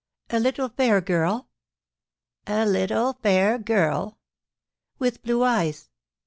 "A 0.31 0.39
little 0.39 0.67
fair 0.67 0.99
girl?" 0.99 1.47
"A 2.47 2.65
little 2.65 3.13
fair 3.21 3.59
girl." 3.59 4.17
"With 4.97 5.21
blue 5.21 5.43
eyes?" 5.43 5.89